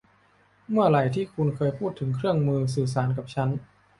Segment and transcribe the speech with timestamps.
[0.69, 3.49] เมื่อไหร่ที่คุณเคยพูดถึงเครื่องมือสื่อสารกับฉัน